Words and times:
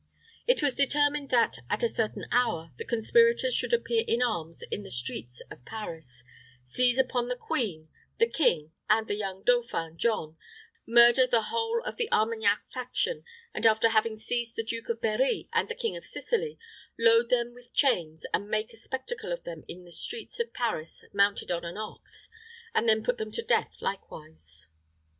It 0.47 0.63
was 0.63 0.73
determined 0.73 1.29
that, 1.29 1.59
at 1.69 1.83
a 1.83 1.87
certain 1.87 2.25
hour, 2.31 2.71
the 2.79 2.83
conspirators 2.85 3.53
should 3.53 3.71
appear 3.71 4.03
in 4.07 4.23
arms 4.23 4.63
in 4.71 4.81
the 4.81 4.89
streets 4.89 5.43
of 5.51 5.63
Paris, 5.63 6.23
seize 6.65 6.97
upon 6.97 7.27
the 7.27 7.35
queen, 7.35 7.87
the 8.17 8.25
king, 8.27 8.71
and 8.89 9.07
the 9.07 9.13
young 9.13 9.43
dauphin, 9.43 9.99
John, 9.99 10.37
murder 10.87 11.27
the 11.27 11.49
whole 11.53 11.83
of 11.83 11.97
the 11.97 12.11
Armagnac 12.11 12.63
faction, 12.73 13.23
and, 13.53 13.63
after 13.67 13.89
having 13.89 14.15
seized 14.17 14.55
the 14.55 14.63
Duke 14.63 14.89
of 14.89 15.01
Berri 15.01 15.47
and 15.53 15.69
the 15.69 15.75
King 15.75 15.95
of 15.95 16.03
Sicily, 16.07 16.57
load 16.97 17.29
them 17.29 17.53
with 17.53 17.71
chains, 17.71 18.25
and 18.33 18.49
make 18.49 18.73
a 18.73 18.77
spectacle 18.77 19.31
of 19.31 19.43
them 19.43 19.63
in 19.67 19.85
the 19.85 19.91
streets 19.91 20.39
of 20.39 20.51
Paris 20.51 21.05
mounted 21.13 21.51
on 21.51 21.63
an 21.63 21.77
ox, 21.77 22.27
and 22.73 22.89
then 22.89 23.03
put 23.03 23.19
them 23.19 23.29
to 23.33 23.43
death 23.43 23.75
likewise. 23.81 24.67